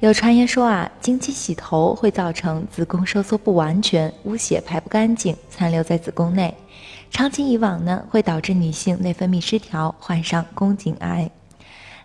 [0.00, 6.54] 有传言说啊，经期洗头会造成子宫收缩不完全，污血排不干净，残留在子宫内。
[7.10, 11.30] 长期以往呢，会导致女性内分泌失调，患上宫颈癌。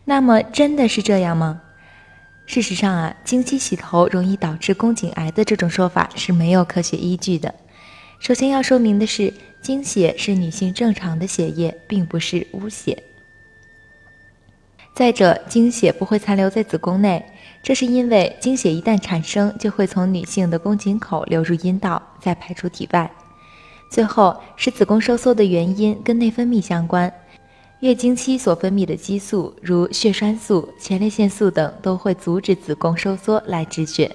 [0.05, 1.61] 那么真的是这样吗？
[2.45, 7.53] 事实上啊，经期洗头容易导致宫颈癌的这种说法是没有科学依据的。
[8.19, 13.03] 首先要说明的是，经血是女性正常的血液，并不是污血。
[14.95, 17.25] 再者，经血不会残留在子宫内。
[17.61, 23.11] 这是因为经血一旦产生，就会从女性的宫颈口流入阴道，再排出体外。
[23.89, 27.11] 最后，使子宫收缩的原因跟内分泌相关。
[27.81, 34.13] 月经期所分泌的激素，如血栓素、前列腺素等，都会阻止子宫收缩来止血。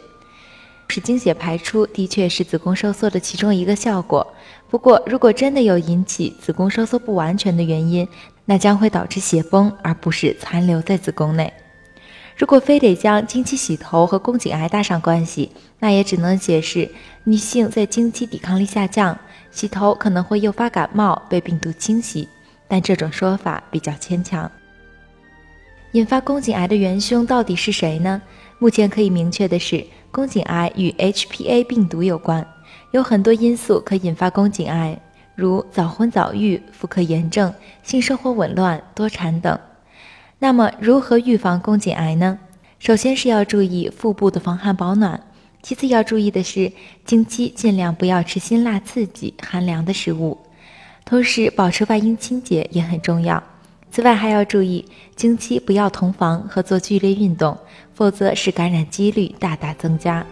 [0.87, 4.27] 使经血排出的确是子宫收缩的其中一个效果。
[4.69, 8.07] 不过，如果真的有引起子宫收缩不完全的原因，
[8.45, 11.53] 那将会导致血崩，而不是残留在子宫内。
[12.37, 16.91] 如果非得将经期洗头和宫颈癌搭上关系，那也只能解释
[17.23, 19.17] 女性在经期抵抗力下降，
[19.53, 22.29] 洗头可能会诱发感冒、被病毒侵袭，
[22.67, 24.51] 但这种说法比较牵强。
[25.93, 28.21] 引发宫颈癌的元凶到底是谁呢？
[28.59, 32.45] 目前可以明确的是，宫颈癌与 HPA 病毒有关，
[32.91, 34.99] 有很多因素可引发宫颈癌，
[35.37, 39.57] 如早婚早育、妇科炎症、性生活紊乱、多产等。
[40.45, 42.39] 那么，如何预防宫颈癌呢？
[42.79, 45.19] 首先是要注意腹部的防寒保暖，
[45.63, 46.71] 其次要注意的是
[47.07, 50.37] 经期尽量不要吃辛辣刺激、寒凉的食物，
[51.07, 53.43] 同时保持外阴清洁也很重要。
[53.91, 54.85] 此外，还要注意
[55.17, 57.57] 经期不要同房和做剧烈运动，
[57.95, 60.27] 否则使感染几率大大增加。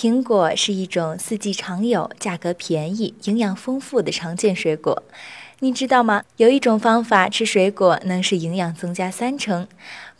[0.00, 5.02] 苹果是一种四季常有、价格便宜、营养丰富的常见水果。
[5.58, 6.22] 你知道吗？
[6.36, 9.66] 有一种方法吃水果能使营养增加三成。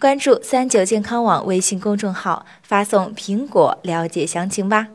[0.00, 4.88] 关注三九健康网微信公众号，发送“苹果”了解详情吧。